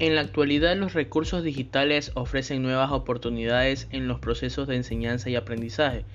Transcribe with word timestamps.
En 0.00 0.14
la 0.14 0.22
actualidad 0.22 0.78
los 0.78 0.94
recursos 0.94 1.44
digitales 1.44 2.10
ofrecen 2.14 2.62
nuevas 2.62 2.90
oportunidades 2.90 3.86
en 3.90 4.08
los 4.08 4.18
procesos 4.18 4.66
de 4.66 4.76
enseñanza 4.76 5.28
y 5.28 5.36
aprendizaje, 5.36 6.06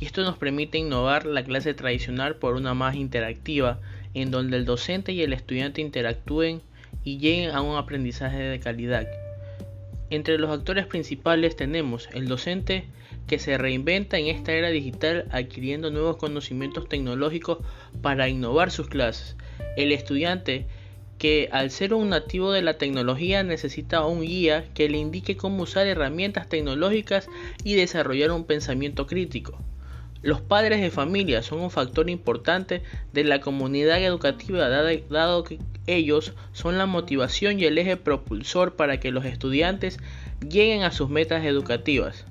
y 0.00 0.06
esto 0.06 0.22
nos 0.22 0.38
permite 0.38 0.78
innovar 0.78 1.26
la 1.26 1.44
clase 1.44 1.74
tradicional 1.74 2.36
por 2.36 2.54
una 2.54 2.72
más 2.72 2.94
interactiva, 2.94 3.78
en 4.14 4.30
donde 4.30 4.56
el 4.56 4.64
docente 4.64 5.12
y 5.12 5.20
el 5.20 5.34
estudiante 5.34 5.82
interactúen 5.82 6.62
y 7.04 7.18
lleguen 7.18 7.50
a 7.50 7.60
un 7.60 7.76
aprendizaje 7.76 8.38
de 8.38 8.58
calidad. 8.58 9.06
Entre 10.08 10.38
los 10.38 10.50
actores 10.50 10.86
principales 10.86 11.56
tenemos 11.56 12.08
el 12.14 12.28
docente 12.28 12.86
que 13.26 13.38
se 13.38 13.58
reinventa 13.58 14.16
en 14.16 14.28
esta 14.28 14.54
era 14.54 14.70
digital 14.70 15.26
adquiriendo 15.30 15.90
nuevos 15.90 16.16
conocimientos 16.16 16.88
tecnológicos 16.88 17.58
para 18.00 18.30
innovar 18.30 18.70
sus 18.70 18.88
clases, 18.88 19.36
el 19.76 19.92
estudiante 19.92 20.64
que 21.18 21.48
al 21.52 21.70
ser 21.70 21.94
un 21.94 22.10
nativo 22.10 22.52
de 22.52 22.62
la 22.62 22.78
tecnología 22.78 23.42
necesita 23.42 24.04
un 24.04 24.22
guía 24.22 24.64
que 24.74 24.88
le 24.88 24.98
indique 24.98 25.36
cómo 25.36 25.62
usar 25.62 25.86
herramientas 25.86 26.48
tecnológicas 26.48 27.28
y 27.64 27.74
desarrollar 27.74 28.30
un 28.32 28.44
pensamiento 28.44 29.06
crítico. 29.06 29.58
Los 30.22 30.40
padres 30.40 30.80
de 30.80 30.90
familia 30.90 31.42
son 31.42 31.60
un 31.60 31.70
factor 31.70 32.10
importante 32.10 32.82
de 33.12 33.24
la 33.24 33.40
comunidad 33.40 34.02
educativa 34.02 34.68
dado 34.68 35.44
que 35.44 35.58
ellos 35.86 36.32
son 36.52 36.78
la 36.78 36.86
motivación 36.86 37.60
y 37.60 37.64
el 37.64 37.78
eje 37.78 37.96
propulsor 37.96 38.74
para 38.74 38.98
que 38.98 39.12
los 39.12 39.24
estudiantes 39.24 39.98
lleguen 40.40 40.82
a 40.82 40.90
sus 40.90 41.08
metas 41.08 41.44
educativas. 41.44 42.24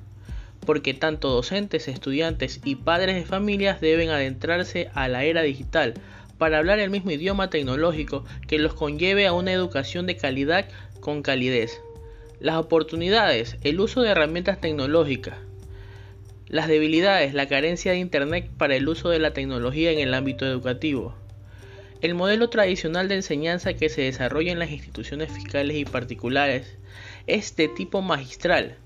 Porque 0.65 0.93
tanto 0.93 1.29
docentes, 1.29 1.87
estudiantes 1.87 2.59
y 2.65 2.75
padres 2.75 3.15
de 3.15 3.23
familias 3.23 3.79
deben 3.79 4.09
adentrarse 4.09 4.89
a 4.93 5.07
la 5.07 5.23
era 5.23 5.43
digital 5.43 5.93
para 6.37 6.57
hablar 6.57 6.79
el 6.79 6.89
mismo 6.89 7.11
idioma 7.11 7.49
tecnológico 7.49 8.25
que 8.47 8.59
los 8.59 8.73
conlleve 8.73 9.27
a 9.27 9.33
una 9.33 9.53
educación 9.53 10.05
de 10.05 10.17
calidad 10.17 10.67
con 10.99 11.21
calidez. 11.21 11.81
Las 12.39 12.55
oportunidades, 12.55 13.57
el 13.61 13.79
uso 13.79 14.01
de 14.01 14.09
herramientas 14.09 14.59
tecnológicas. 14.59 15.37
Las 16.47 16.67
debilidades, 16.67 17.33
la 17.33 17.47
carencia 17.47 17.91
de 17.91 17.99
Internet 17.99 18.49
para 18.57 18.75
el 18.75 18.87
uso 18.87 19.09
de 19.09 19.19
la 19.19 19.33
tecnología 19.33 19.91
en 19.91 19.99
el 19.99 20.13
ámbito 20.13 20.45
educativo. 20.45 21.15
El 22.01 22.13
modelo 22.13 22.49
tradicional 22.49 23.07
de 23.07 23.15
enseñanza 23.15 23.73
que 23.73 23.89
se 23.89 24.01
desarrolla 24.01 24.51
en 24.51 24.59
las 24.59 24.69
instituciones 24.69 25.31
fiscales 25.31 25.77
y 25.77 25.85
particulares 25.85 26.77
es 27.25 27.55
de 27.55 27.67
tipo 27.67 28.01
magistral, 28.01 28.77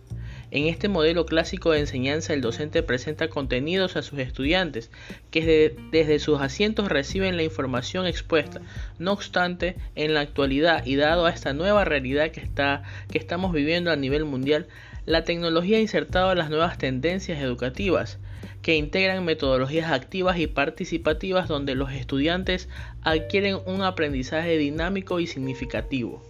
en 0.51 0.65
este 0.65 0.89
modelo 0.89 1.25
clásico 1.25 1.71
de 1.71 1.79
enseñanza 1.79 2.33
el 2.33 2.41
docente 2.41 2.83
presenta 2.83 3.29
contenidos 3.29 3.95
a 3.95 4.01
sus 4.01 4.19
estudiantes 4.19 4.89
que 5.31 5.75
desde 5.91 6.19
sus 6.19 6.41
asientos 6.41 6.89
reciben 6.89 7.37
la 7.37 7.43
información 7.43 8.07
expuesta. 8.07 8.61
No 8.97 9.11
obstante, 9.11 9.75
en 9.95 10.13
la 10.13 10.21
actualidad 10.21 10.85
y 10.85 10.95
dado 10.95 11.25
a 11.25 11.31
esta 11.31 11.53
nueva 11.53 11.85
realidad 11.85 12.31
que, 12.31 12.41
está, 12.41 12.83
que 13.11 13.17
estamos 13.17 13.53
viviendo 13.53 13.91
a 13.91 13.95
nivel 13.95 14.25
mundial, 14.25 14.67
la 15.05 15.23
tecnología 15.23 15.77
ha 15.77 15.81
insertado 15.81 16.33
las 16.35 16.49
nuevas 16.49 16.77
tendencias 16.77 17.41
educativas 17.41 18.19
que 18.61 18.75
integran 18.75 19.25
metodologías 19.25 19.91
activas 19.91 20.37
y 20.37 20.47
participativas 20.47 21.47
donde 21.47 21.75
los 21.75 21.91
estudiantes 21.91 22.67
adquieren 23.01 23.57
un 23.65 23.83
aprendizaje 23.83 24.57
dinámico 24.57 25.19
y 25.19 25.27
significativo. 25.27 26.23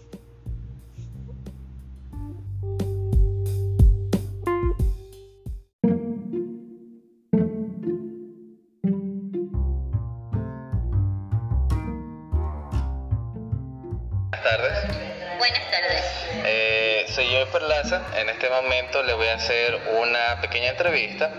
Buenas 14.50 15.70
tardes. 15.70 16.04
Eh, 16.44 17.06
soy 17.14 17.32
yo 17.32 17.48
Perlaza. 17.52 18.02
En 18.16 18.30
este 18.30 18.50
momento 18.50 19.04
le 19.04 19.14
voy 19.14 19.28
a 19.28 19.36
hacer 19.36 19.80
una 20.00 20.42
pequeña 20.42 20.70
entrevista. 20.70 21.30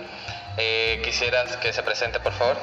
Eh, 0.56 1.03
quisieras 1.04 1.56
que 1.56 1.72
se 1.72 1.82
presente, 1.82 2.20
por 2.20 2.32
favor. 2.32 2.56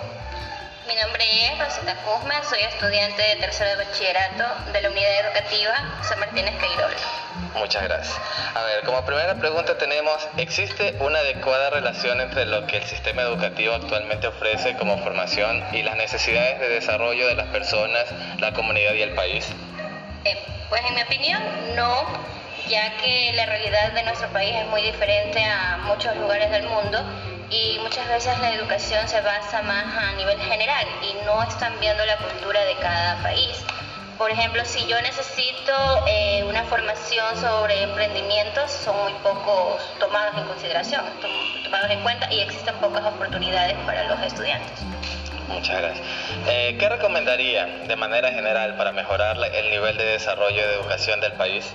Mi 0.88 0.96
nombre 0.96 1.25
es 1.47 1.59
Rosita 1.59 1.96
Kuzma, 1.96 2.41
soy 2.46 2.62
estudiante 2.62 3.22
de 3.22 3.36
tercero 3.36 3.72
de 3.72 3.75
bachillerato 3.84 4.72
de 4.72 4.81
la 4.84 4.90
unidad 4.90 5.19
educativa 5.25 6.00
San 6.02 6.18
Martínez 6.22 6.56
Cairol. 6.62 6.94
Muchas 7.56 7.84
gracias. 7.84 8.18
A 8.56 8.63
ver, 8.63 8.86
como 8.86 9.06
primera 9.06 9.36
pregunta 9.36 9.78
tenemos, 9.78 10.25
¿existe 10.38 10.96
una 11.02 11.19
adecuada 11.19 11.72
relación 11.72 12.22
entre 12.22 12.46
lo 12.46 12.66
que 12.68 12.78
el 12.78 12.84
sistema 12.86 13.24
educativo 13.24 13.74
actualmente 13.74 14.28
ofrece 14.28 14.78
como 14.78 14.97
formación 15.00 15.62
y 15.74 15.84
las 15.84 15.97
necesidades 15.97 16.62
de 16.62 16.69
desarrollo 16.69 17.28
de 17.28 17.36
las 17.36 17.47
personas, 17.47 18.06
la 18.40 18.53
comunidad 18.53 18.94
y 18.94 19.02
el 19.02 19.13
país? 19.13 19.46
Eh, 20.25 20.38
pues 20.69 20.81
en 20.85 20.95
mi 20.95 21.01
opinión, 21.01 21.41
no, 21.75 22.05
ya 22.67 22.97
que 22.97 23.31
la 23.33 23.45
realidad 23.45 23.91
de 23.91 24.03
nuestro 24.03 24.28
país 24.29 24.55
es 24.55 24.66
muy 24.67 24.81
diferente 24.81 25.44
a 25.44 25.78
muchos 25.78 26.16
lugares 26.17 26.51
del 26.51 26.63
mundo 26.67 27.00
y 27.50 27.79
muchas 27.79 28.07
veces 28.09 28.38
la 28.39 28.53
educación 28.53 29.07
se 29.07 29.22
basa 29.22 29.61
más 29.61 29.85
a 29.95 30.13
nivel 30.13 30.38
general 30.39 30.85
y 31.01 31.13
no 31.25 31.41
están 31.44 31.79
viendo 31.79 32.06
la 32.06 32.17
cultura 32.17 32.63
de 32.66 32.75
cada 32.75 33.22
país. 33.23 33.63
Por 34.17 34.31
ejemplo, 34.31 34.66
si 34.66 34.85
yo 34.88 35.00
necesito 35.01 35.73
eh, 36.07 36.44
una 36.44 36.63
formación 36.63 37.38
sobre 37.38 37.83
emprendimientos, 37.83 38.72
son 38.72 38.97
muy 39.03 39.13
pocos 39.22 39.81
tomados 40.00 40.35
en 40.35 40.44
consideración, 40.45 41.06
tomados 41.63 41.91
en 41.91 42.01
cuenta 42.01 42.27
y 42.33 42.39
existen 42.39 42.75
pocas 42.77 43.06
oportunidades 43.06 43.75
para 43.85 44.03
los 44.06 44.19
estudiantes. 44.22 44.81
Muchas 45.47 45.81
gracias. 45.81 46.06
Eh, 46.47 46.75
¿Qué 46.80 46.90
recomendaría 46.90 47.66
de 47.88 47.96
manera 47.96 48.31
general 48.31 48.75
para 48.75 48.91
mejorar 48.91 49.38
el 49.38 49.69
nivel 49.69 49.97
de 49.97 50.03
desarrollo 50.03 50.68
de 50.68 50.74
educación 50.75 51.22
del 51.22 51.34
país? 51.34 51.74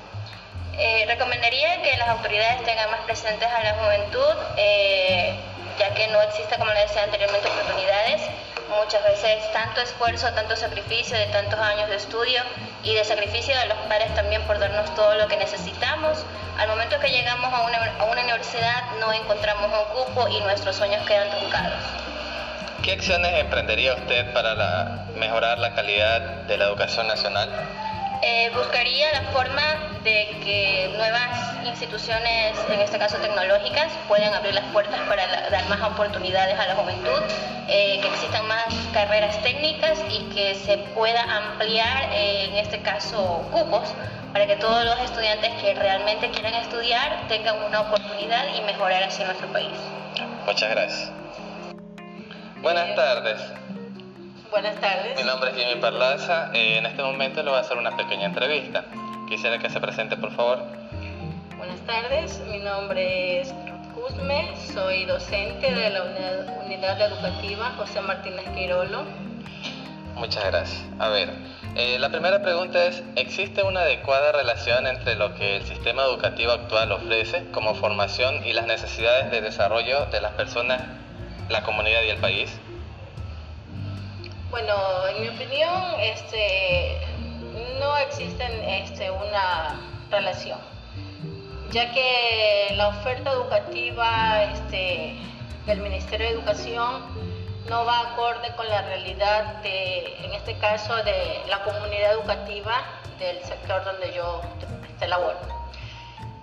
Eh, 0.78 1.04
recomendaría 1.06 1.82
que 1.82 1.96
las 1.96 2.08
autoridades 2.08 2.62
tengan 2.64 2.90
más 2.90 3.00
presentes 3.00 3.48
a 3.48 3.62
la 3.62 3.74
juventud, 3.74 4.34
eh, 4.56 5.34
ya 5.78 5.92
que 5.94 6.08
no 6.08 6.20
existe, 6.22 6.56
como 6.56 6.72
les 6.72 6.88
decía 6.88 7.04
anteriormente, 7.04 7.48
oportunidades. 7.48 8.22
Muchas 8.68 9.02
veces 9.04 9.52
tanto 9.52 9.82
esfuerzo, 9.82 10.32
tanto 10.32 10.56
sacrificio 10.56 11.18
de 11.18 11.26
tantos 11.26 11.58
años 11.60 11.88
de 11.90 11.96
estudio 11.96 12.42
y 12.82 12.94
de 12.94 13.04
sacrificio 13.04 13.58
de 13.58 13.66
los 13.66 13.76
padres 13.88 14.14
también 14.14 14.42
por 14.42 14.58
darnos 14.58 14.94
todo 14.94 15.14
lo 15.16 15.28
que 15.28 15.36
necesitamos. 15.36 16.24
Al 16.58 16.68
momento 16.68 16.98
que 17.00 17.08
llegamos 17.08 17.52
a 17.52 17.62
una, 17.62 17.92
a 17.98 18.04
una 18.04 18.22
universidad 18.22 18.82
no 18.98 19.12
encontramos 19.12 19.70
un 19.70 20.04
cupo 20.04 20.28
y 20.28 20.40
nuestros 20.40 20.76
sueños 20.76 21.06
quedan 21.06 21.30
truncados. 21.30 22.01
¿Qué 22.82 22.94
acciones 22.94 23.32
emprendería 23.38 23.94
usted 23.94 24.32
para 24.32 25.06
mejorar 25.14 25.56
la 25.60 25.72
calidad 25.72 26.20
de 26.48 26.56
la 26.56 26.64
educación 26.64 27.06
nacional? 27.06 27.48
Eh, 28.22 28.50
buscaría 28.56 29.12
la 29.12 29.30
forma 29.30 29.62
de 30.02 30.28
que 30.42 30.92
nuevas 30.96 31.64
instituciones, 31.64 32.58
en 32.68 32.80
este 32.80 32.98
caso 32.98 33.18
tecnológicas, 33.18 33.92
puedan 34.08 34.34
abrir 34.34 34.54
las 34.54 34.64
puertas 34.72 34.98
para 35.08 35.48
dar 35.48 35.68
más 35.68 35.80
oportunidades 35.82 36.58
a 36.58 36.66
la 36.66 36.74
juventud, 36.74 37.22
eh, 37.68 38.00
que 38.00 38.08
existan 38.08 38.48
más 38.48 38.64
carreras 38.92 39.40
técnicas 39.42 40.00
y 40.10 40.34
que 40.34 40.56
se 40.56 40.78
pueda 40.78 41.22
ampliar, 41.22 42.10
eh, 42.12 42.46
en 42.50 42.56
este 42.56 42.82
caso, 42.82 43.46
cupos, 43.52 43.94
para 44.32 44.48
que 44.48 44.56
todos 44.56 44.84
los 44.84 44.98
estudiantes 45.00 45.52
que 45.60 45.74
realmente 45.74 46.30
quieran 46.30 46.54
estudiar 46.54 47.28
tengan 47.28 47.62
una 47.62 47.82
oportunidad 47.82 48.44
y 48.56 48.60
mejorar 48.62 49.04
así 49.04 49.22
nuestro 49.22 49.46
país. 49.52 49.70
Muchas 50.46 50.70
gracias. 50.70 51.12
Buenas 52.62 52.94
tardes. 52.94 53.40
Buenas 54.52 54.80
tardes. 54.80 55.16
Mi 55.16 55.24
nombre 55.24 55.50
es 55.50 55.56
Jimmy 55.56 55.80
Parlaza. 55.80 56.52
Eh, 56.54 56.78
en 56.78 56.86
este 56.86 57.02
momento 57.02 57.42
le 57.42 57.50
voy 57.50 57.58
a 57.58 57.62
hacer 57.62 57.76
una 57.76 57.96
pequeña 57.96 58.26
entrevista. 58.26 58.84
Quisiera 59.28 59.58
que 59.58 59.68
se 59.68 59.80
presente, 59.80 60.16
por 60.16 60.30
favor. 60.30 60.62
Buenas 61.58 61.80
tardes. 61.80 62.40
Mi 62.46 62.60
nombre 62.60 63.40
es 63.40 63.52
Ruth 63.66 64.06
Cusme. 64.06 64.54
Soy 64.72 65.06
docente 65.06 65.74
de 65.74 65.90
la 65.90 66.04
unidad, 66.64 67.00
educativa 67.00 67.72
José 67.76 68.00
Martínez 68.00 68.48
Quirolo. 68.54 69.06
Muchas 70.14 70.44
gracias. 70.44 70.84
A 71.00 71.08
ver, 71.08 71.30
eh, 71.74 71.98
la 71.98 72.10
primera 72.10 72.42
pregunta 72.42 72.84
es, 72.84 73.02
¿existe 73.16 73.64
una 73.64 73.80
adecuada 73.80 74.30
relación 74.30 74.86
entre 74.86 75.16
lo 75.16 75.34
que 75.34 75.56
el 75.56 75.64
sistema 75.64 76.04
educativo 76.04 76.52
actual 76.52 76.92
ofrece 76.92 77.44
como 77.50 77.74
formación 77.74 78.46
y 78.46 78.52
las 78.52 78.66
necesidades 78.66 79.32
de 79.32 79.40
desarrollo 79.40 80.06
de 80.06 80.20
las 80.20 80.30
personas 80.34 80.80
la 81.48 81.62
comunidad 81.62 82.02
y 82.02 82.10
el 82.10 82.18
país? 82.18 82.50
Bueno, 84.50 84.74
en 85.08 85.22
mi 85.22 85.28
opinión, 85.28 85.94
este, 86.00 86.98
no 87.80 87.96
existe 87.98 88.44
este, 88.82 89.10
una 89.10 89.80
relación, 90.10 90.58
ya 91.70 91.90
que 91.92 92.74
la 92.76 92.88
oferta 92.88 93.32
educativa 93.32 94.44
este, 94.44 95.16
del 95.66 95.80
Ministerio 95.80 96.26
de 96.26 96.32
Educación 96.34 97.02
no 97.68 97.84
va 97.84 98.12
acorde 98.12 98.52
con 98.56 98.68
la 98.68 98.82
realidad 98.82 99.62
de, 99.62 100.16
en 100.24 100.34
este 100.34 100.54
caso, 100.58 100.94
de 101.02 101.42
la 101.48 101.62
comunidad 101.62 102.12
educativa 102.12 102.82
del 103.18 103.42
sector 103.44 103.84
donde 103.84 104.12
yo 104.12 104.42
laboro, 105.06 105.38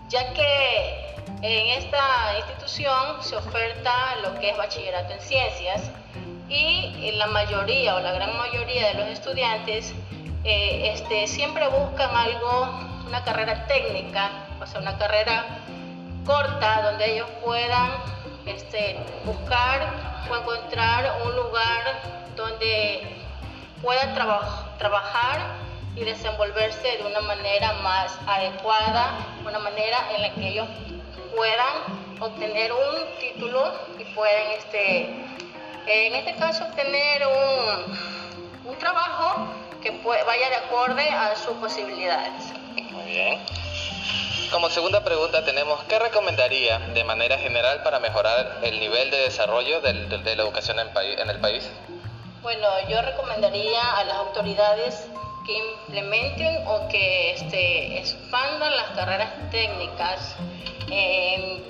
ya 0.09 0.33
que 0.33 1.15
en 1.41 1.67
esta 1.81 2.37
institución 2.37 3.21
se 3.21 3.35
oferta 3.35 4.15
lo 4.23 4.39
que 4.39 4.49
es 4.49 4.57
bachillerato 4.57 5.13
en 5.13 5.21
ciencias 5.21 5.91
y 6.49 7.11
la 7.13 7.27
mayoría 7.27 7.95
o 7.95 7.99
la 7.99 8.11
gran 8.11 8.35
mayoría 8.37 8.87
de 8.89 8.93
los 8.95 9.07
estudiantes 9.07 9.93
eh, 10.43 10.91
este, 10.93 11.27
siempre 11.27 11.67
buscan 11.67 12.15
algo 12.15 12.89
una 13.07 13.23
carrera 13.23 13.65
técnica, 13.67 14.29
o 14.61 14.65
sea, 14.65 14.81
una 14.81 14.97
carrera 14.97 15.45
corta 16.25 16.81
donde 16.83 17.13
ellos 17.13 17.27
puedan 17.43 17.91
este, 18.45 18.97
buscar 19.25 19.81
o 20.29 20.35
encontrar 20.35 21.21
un 21.25 21.35
lugar 21.35 22.01
donde 22.35 23.25
puedan 23.81 24.13
trabajar 24.77 25.68
y 25.99 26.05
desenvolverse 26.05 26.97
de 26.97 27.05
una 27.05 27.21
manera 27.21 27.73
más 27.83 28.17
adecuada, 28.25 29.17
una 29.45 29.59
manera 29.59 29.97
en 30.15 30.21
la 30.21 30.33
que 30.33 30.47
ellos 30.47 30.67
puedan 31.35 32.21
obtener 32.21 32.71
un 32.71 33.19
título 33.19 33.73
y 33.97 34.03
pueden, 34.15 34.51
este, 34.57 35.01
en 35.87 36.15
este 36.15 36.35
caso, 36.35 36.63
obtener 36.65 37.27
un, 37.27 38.69
un 38.71 38.77
trabajo 38.77 39.47
que 39.81 39.91
vaya 40.01 40.49
de 40.49 40.55
acorde 40.55 41.09
a 41.09 41.35
sus 41.35 41.57
posibilidades. 41.57 42.45
Muy 42.91 43.05
bien. 43.05 43.39
Como 44.51 44.69
segunda 44.69 45.03
pregunta 45.03 45.45
tenemos, 45.45 45.83
¿qué 45.83 45.99
recomendaría 45.99 46.79
de 46.79 47.03
manera 47.03 47.37
general 47.37 47.83
para 47.83 47.99
mejorar 47.99 48.59
el 48.63 48.79
nivel 48.79 49.11
de 49.11 49.17
desarrollo 49.17 49.79
de, 49.81 49.93
la 49.93 50.43
educación 50.43 50.79
en, 50.79 50.89
en 51.19 51.29
el 51.29 51.39
país? 51.39 51.69
Bueno, 52.41 52.67
yo 52.89 53.01
recomendaría 53.01 53.97
a 53.97 54.03
las 54.05 54.15
autoridades 54.15 55.07
que 55.49 55.57
implementen 55.57 56.67
o 56.67 56.87
que 56.89 57.31
este, 57.31 57.97
expandan 57.97 58.75
las 58.75 58.89
carreras 58.91 59.31
técnicas 59.49 60.35
en 60.91 61.63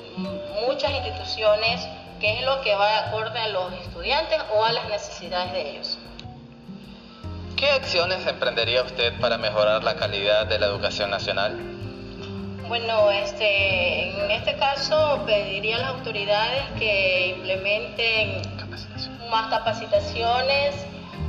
muchas 0.68 0.92
instituciones, 0.92 1.88
que 2.20 2.40
es 2.40 2.46
lo 2.46 2.60
que 2.60 2.76
va 2.76 2.90
de 2.90 2.98
acorde 3.08 3.40
a 3.40 3.48
los 3.48 3.72
estudiantes 3.74 4.38
o 4.54 4.66
a 4.66 4.74
las 4.74 4.90
necesidades 4.90 5.54
de 5.54 5.72
ellos. 5.72 5.98
¿Qué 7.56 7.72
acciones 7.72 8.28
emprendería 8.28 8.84
usted 8.84 9.18
para 9.22 9.38
mejorar 9.38 9.82
la 9.82 9.96
calidad 9.96 10.46
de 10.46 10.60
la 10.60 10.66
educación 10.66 11.10
nacional? 11.10 11.58
Bueno, 12.68 13.12
este, 13.12 14.10
en 14.10 14.32
este 14.32 14.58
caso 14.58 15.24
pediría 15.26 15.78
a 15.78 15.80
las 15.80 15.90
autoridades 15.92 16.64
que 16.78 17.36
implementen 17.38 18.42
más 19.32 19.48
capacitaciones 19.50 20.76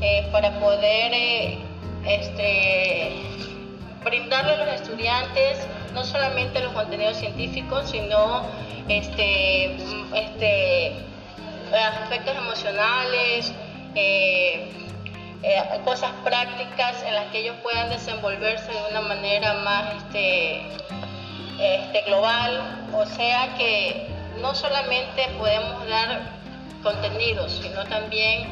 eh, 0.01 0.29
para 0.33 0.59
poder 0.59 1.13
eh, 1.15 1.70
este, 2.05 3.13
brindarle 4.05 4.55
a 4.55 4.65
los 4.65 4.75
estudiantes 4.75 5.67
no 5.93 6.05
solamente 6.05 6.61
los 6.61 6.73
contenidos 6.73 7.17
científicos, 7.17 7.91
sino 7.91 8.43
este, 8.89 9.77
este, 10.15 10.93
aspectos 11.73 12.37
emocionales, 12.37 13.53
eh, 13.95 14.71
eh, 15.43 15.63
cosas 15.85 16.13
prácticas 16.23 17.03
en 17.03 17.15
las 17.15 17.27
que 17.27 17.41
ellos 17.41 17.57
puedan 17.63 17.89
desenvolverse 17.89 18.71
de 18.71 18.91
una 18.91 19.01
manera 19.01 19.55
más 19.55 19.95
este, 19.97 20.63
este, 21.59 22.03
global, 22.07 22.89
o 22.93 23.07
sea 23.07 23.55
que 23.57 24.07
no 24.41 24.55
solamente 24.55 25.27
podemos 25.39 25.89
dar 25.89 26.41
contenidos, 26.83 27.61
sino 27.63 27.85
también 27.85 28.49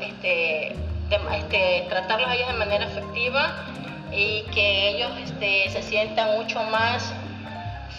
este, 0.00 0.76
este, 1.10 1.86
tratarlos 1.88 2.28
a 2.28 2.34
ellos 2.34 2.48
de 2.48 2.54
manera 2.54 2.86
efectiva 2.86 3.64
y 4.10 4.42
que 4.54 4.88
ellos 4.88 5.12
este, 5.18 5.70
se 5.70 5.82
sientan 5.82 6.32
mucho 6.36 6.62
más 6.64 7.12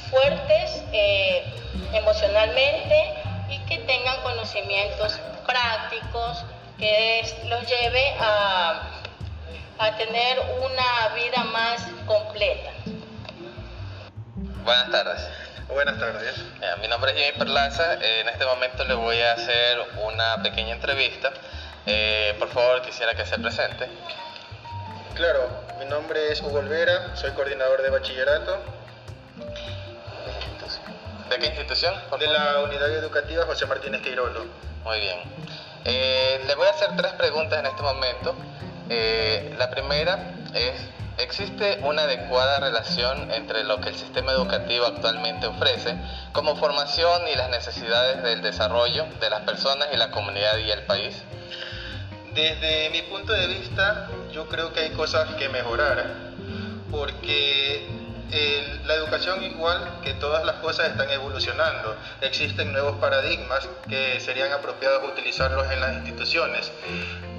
fuertes 0.09 0.83
eh, 0.91 1.43
emocionalmente 1.93 3.13
y 3.49 3.59
que 3.65 3.77
tengan 3.79 4.21
conocimientos 4.21 5.19
prácticos 5.45 6.43
que 6.77 7.23
los 7.45 7.61
lleve 7.67 8.15
a, 8.19 8.81
a 9.79 9.97
tener 9.97 10.39
una 10.61 11.15
vida 11.15 11.43
más 11.45 11.87
completa. 12.05 12.71
Buenas 14.63 14.91
tardes. 14.91 15.29
Buenas 15.69 15.99
tardes. 15.99 16.37
Eh, 16.61 16.65
mi 16.81 16.87
nombre 16.87 17.11
es 17.11 17.17
Jimmy 17.17 17.37
Perlaza. 17.37 17.93
en 17.93 18.29
este 18.29 18.45
momento 18.45 18.83
le 18.85 18.93
voy 18.93 19.19
a 19.21 19.33
hacer 19.33 19.77
una 20.03 20.41
pequeña 20.41 20.73
entrevista 20.73 21.31
eh, 21.87 22.35
por 22.37 22.49
favor, 22.49 22.81
quisiera 22.81 23.15
que 23.15 23.25
se 23.25 23.39
presente. 23.39 23.89
Claro, 25.15 25.49
mi 25.79 25.85
nombre 25.85 26.31
es 26.31 26.41
Hugo 26.41 26.59
Olvera, 26.59 27.15
soy 27.15 27.31
coordinador 27.31 27.81
de 27.81 27.89
bachillerato. 27.89 28.61
¿De 31.29 31.39
qué 31.39 31.47
institución? 31.47 31.93
de 32.19 32.27
la 32.27 32.61
Unidad 32.63 32.89
Educativa 32.93 33.45
José 33.45 33.65
Martínez 33.65 34.01
Queirolo. 34.01 34.45
Muy 34.83 34.99
bien. 34.99 35.19
Eh, 35.85 36.43
le 36.45 36.55
voy 36.55 36.67
a 36.67 36.71
hacer 36.71 36.89
tres 36.95 37.13
preguntas 37.13 37.59
en 37.59 37.65
este 37.65 37.81
momento. 37.81 38.35
Eh, 38.89 39.55
la 39.57 39.69
primera 39.69 40.33
es, 40.53 40.73
¿existe 41.17 41.79
una 41.81 42.03
adecuada 42.03 42.59
relación 42.59 43.31
entre 43.31 43.63
lo 43.63 43.81
que 43.81 43.89
el 43.89 43.95
sistema 43.95 44.31
educativo 44.33 44.85
actualmente 44.85 45.47
ofrece 45.47 45.95
como 46.31 46.55
formación 46.57 47.27
y 47.27 47.35
las 47.35 47.49
necesidades 47.49 48.23
del 48.23 48.41
desarrollo 48.41 49.05
de 49.19 49.29
las 49.29 49.41
personas 49.41 49.87
y 49.93 49.97
la 49.97 50.11
comunidad 50.11 50.57
y 50.57 50.71
el 50.71 50.83
país? 50.83 51.23
Desde 52.37 52.91
mi 52.91 53.01
punto 53.01 53.33
de 53.33 53.47
vista, 53.47 54.09
yo 54.31 54.47
creo 54.47 54.71
que 54.71 54.81
hay 54.81 54.91
cosas 54.91 55.27
que 55.37 55.49
mejorar, 55.49 56.05
porque 56.91 57.83
la 58.85 58.93
educación 58.93 59.43
igual 59.43 60.01
que 60.03 60.13
todas 60.13 60.45
las 60.45 60.57
cosas 60.57 60.91
están 60.91 61.09
evolucionando. 61.09 61.95
Existen 62.21 62.73
nuevos 62.73 62.97
paradigmas 62.99 63.67
que 63.89 64.19
serían 64.19 64.51
apropiados 64.51 65.11
utilizarlos 65.11 65.65
en 65.71 65.79
las 65.79 65.95
instituciones. 65.95 66.71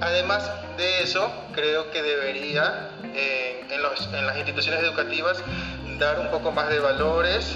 Además 0.01 0.51
de 0.75 1.01
eso, 1.01 1.31
creo 1.55 1.89
que 1.91 2.03
debería 2.03 2.89
en, 3.01 3.81
las 4.25 4.35
instituciones 4.35 4.83
educativas 4.83 5.41
dar 5.97 6.19
un 6.19 6.27
poco 6.27 6.51
más 6.51 6.67
de 6.67 6.79
valores, 6.79 7.55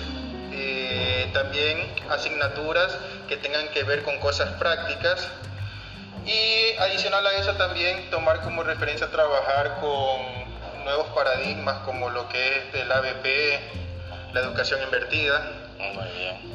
eh, 0.54 1.30
también 1.34 1.94
asignaturas 2.10 2.98
que 3.28 3.36
tengan 3.36 3.68
que 3.68 3.84
ver 3.84 4.04
con 4.04 4.18
cosas 4.20 4.50
prácticas 4.54 5.28
y 6.26 6.78
adicional 6.78 7.26
a 7.26 7.34
eso 7.34 7.54
también 7.56 8.10
tomar 8.10 8.42
como 8.42 8.64
referencia 8.64 9.10
trabajar 9.12 9.80
con 9.82 10.84
nuevos 10.84 11.08
paradigmas 11.10 11.80
como 11.80 12.10
lo 12.10 12.28
que 12.30 12.58
es 12.58 12.76
el 12.76 12.92
ABP, 12.92 13.26
la 14.34 14.40
educación 14.42 14.82
invertida. 14.84 15.42
Muy 15.78 16.08
bien. 16.18 16.54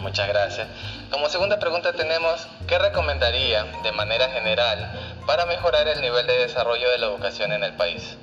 Muchas 0.00 0.28
gracias. 0.28 0.66
Como 1.10 1.28
segunda 1.28 1.58
pregunta 1.58 1.92
tenemos, 1.92 2.48
¿qué 2.66 2.78
recomendaría 2.78 3.64
de 3.82 3.92
manera 3.92 4.28
general 4.30 4.90
para 5.26 5.46
mejorar 5.46 5.86
el 5.88 6.00
nivel 6.00 6.26
de 6.26 6.38
desarrollo 6.38 6.90
de 6.90 6.98
la 6.98 7.06
educación 7.06 7.52
en 7.52 7.62
el 7.64 7.74
país? 7.74 8.16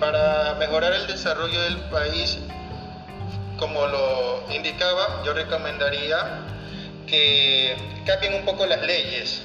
Para 0.00 0.54
mejorar 0.54 0.94
el 0.94 1.06
desarrollo 1.06 1.60
del 1.62 1.76
país, 1.82 2.38
como 3.58 3.86
lo 3.86 4.42
indicaba, 4.50 5.22
yo 5.24 5.34
recomendaría 5.34 6.46
que 7.10 7.76
cambien 8.06 8.34
un 8.34 8.44
poco 8.44 8.64
las 8.66 8.80
leyes. 8.82 9.42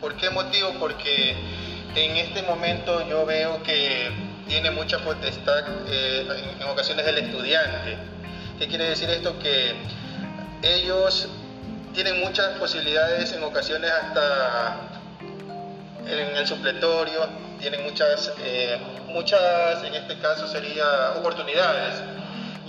¿Por 0.00 0.16
qué 0.16 0.30
motivo? 0.30 0.72
Porque 0.80 1.36
en 1.94 2.16
este 2.16 2.42
momento 2.42 3.06
yo 3.08 3.24
veo 3.26 3.62
que 3.62 4.10
tiene 4.48 4.70
mucha 4.70 4.98
potestad 5.00 5.64
eh, 5.88 6.26
en, 6.58 6.66
ocasiones 6.66 7.06
el 7.06 7.18
estudiante. 7.18 7.96
¿Qué 8.58 8.66
quiere 8.66 8.84
decir 8.88 9.10
esto? 9.10 9.38
Que 9.38 9.74
ellos 10.62 11.28
tienen 11.92 12.20
muchas 12.20 12.58
posibilidades 12.58 13.32
en 13.32 13.42
ocasiones 13.44 13.90
hasta 13.90 14.76
en 16.06 16.36
el 16.36 16.46
supletorio, 16.46 17.28
tienen 17.60 17.82
muchas, 17.82 18.32
eh, 18.44 18.78
muchas 19.08 19.82
en 19.82 19.94
este 19.94 20.18
caso 20.18 20.46
sería 20.46 21.12
oportunidades 21.16 22.02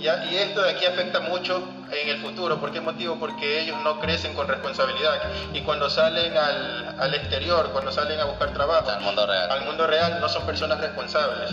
y 0.00 0.36
esto 0.36 0.62
de 0.62 0.70
aquí 0.70 0.86
afecta 0.86 1.20
mucho 1.20 1.62
en 1.90 2.08
el 2.08 2.18
futuro. 2.20 2.60
¿Por 2.60 2.72
qué 2.72 2.80
motivo? 2.80 3.18
Porque 3.18 3.62
ellos 3.62 3.76
no 3.82 3.98
crecen 3.98 4.34
con 4.34 4.46
responsabilidad. 4.46 5.20
Y 5.52 5.62
cuando 5.62 5.90
salen 5.90 6.36
al, 6.36 6.94
al 6.98 7.14
exterior, 7.14 7.70
cuando 7.72 7.90
salen 7.90 8.20
a 8.20 8.24
buscar 8.24 8.52
trabajo, 8.52 8.88
al 8.90 9.00
mundo 9.00 9.26
real, 9.26 9.50
al 9.50 9.64
mundo 9.64 9.86
real 9.86 10.20
no 10.20 10.28
son 10.28 10.46
personas 10.46 10.80
responsables. 10.80 11.52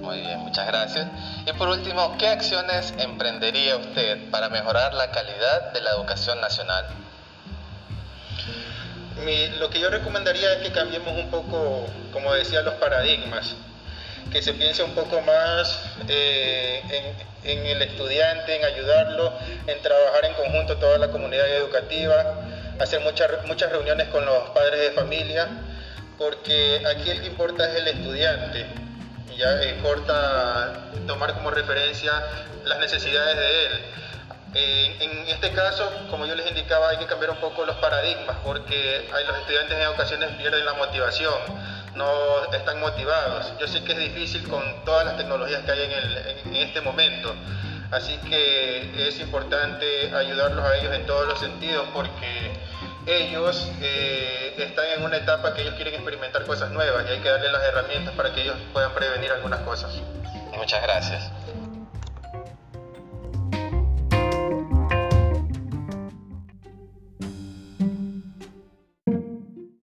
Muy 0.00 0.20
bien, 0.20 0.38
muchas 0.40 0.66
gracias. 0.66 1.08
Y 1.46 1.52
por 1.52 1.68
último, 1.68 2.16
¿qué 2.18 2.28
acciones 2.28 2.92
emprendería 2.98 3.76
usted 3.76 4.28
para 4.30 4.48
mejorar 4.48 4.92
la 4.94 5.10
calidad 5.10 5.72
de 5.72 5.80
la 5.80 5.90
educación 5.92 6.40
nacional? 6.40 6.84
lo 9.58 9.70
que 9.70 9.80
yo 9.80 9.88
recomendaría 9.88 10.54
es 10.54 10.62
que 10.62 10.72
cambiemos 10.72 11.16
un 11.16 11.30
poco, 11.30 11.86
como 12.12 12.34
decía, 12.34 12.60
los 12.60 12.74
paradigmas 12.74 13.54
que 14.30 14.42
se 14.42 14.52
piense 14.54 14.82
un 14.82 14.94
poco 14.94 15.20
más 15.22 15.80
eh, 16.08 16.82
en, 17.42 17.66
el 17.66 17.82
estudiante, 17.82 18.56
en 18.56 18.64
ayudarlo, 18.64 19.32
en 19.66 19.80
trabajar 19.82 20.24
en 20.24 20.34
conjunto 20.34 20.76
toda 20.78 20.98
la 20.98 21.08
comunidad 21.08 21.46
educativa, 21.48 22.40
hacer 22.80 23.00
muchas, 23.00 23.30
muchas 23.46 23.70
reuniones 23.70 24.08
con 24.08 24.24
los 24.24 24.50
padres 24.50 24.80
de 24.80 24.90
familia, 24.92 25.48
porque 26.18 26.82
aquí 26.86 27.10
el 27.10 27.20
que 27.20 27.26
importa 27.26 27.68
es 27.70 27.76
el 27.76 27.88
estudiante, 27.88 28.66
ya 29.36 29.62
importa 29.64 30.90
tomar 31.06 31.34
como 31.34 31.50
referencia 31.50 32.12
las 32.64 32.78
necesidades 32.78 33.36
de 33.36 33.66
él. 33.66 33.80
en 35.00 35.28
este 35.28 35.52
caso, 35.52 35.90
como 36.10 36.26
yo 36.26 36.34
les 36.34 36.48
indicaba, 36.48 36.90
hay 36.90 36.98
que 36.98 37.06
cambiar 37.06 37.30
un 37.30 37.38
poco 37.38 37.66
los 37.66 37.76
paradigmas 37.76 38.36
porque 38.44 39.08
los 39.26 39.38
estudiantes 39.38 39.76
en 39.76 39.86
ocasiones 39.88 40.30
pierden 40.38 40.64
la 40.64 40.74
motivación 40.74 41.34
no 41.96 42.52
están 42.52 42.80
motivados. 42.80 43.52
Yo 43.58 43.66
sé 43.66 43.82
que 43.84 43.92
es 43.92 43.98
difícil 43.98 44.48
con 44.48 44.62
todas 44.84 45.06
las 45.06 45.16
tecnologías 45.16 45.62
que 45.64 45.72
hay 45.72 45.92
en, 46.44 46.56
este 46.56 46.80
momento, 46.80 47.34
así 47.90 48.16
que 48.28 49.08
es 49.08 49.18
importante 49.20 50.14
ayudarlos 50.14 50.64
a 50.64 50.76
ellos 50.76 50.94
en 50.94 51.06
todos 51.06 51.26
los 51.26 51.38
sentidos 51.38 51.86
porque 51.92 52.52
ellos 53.06 53.70
eh, 53.80 54.54
están 54.58 54.86
en 54.96 55.04
una 55.04 55.16
etapa 55.16 55.54
que 55.54 55.62
ellos 55.62 55.74
quieren 55.74 55.94
experimentar 55.94 56.44
cosas 56.46 56.70
nuevas 56.70 57.04
y 57.08 57.12
hay 57.12 57.18
que 57.20 57.28
darles 57.28 57.52
las 57.52 57.62
herramientas 57.64 58.14
para 58.14 58.32
que 58.32 58.42
ellos 58.42 58.56
puedan 58.72 58.92
prevenir 58.94 59.30
algunas 59.30 59.60
cosas. 59.60 59.92
Muchas 60.56 60.82
gracias. 60.82 61.33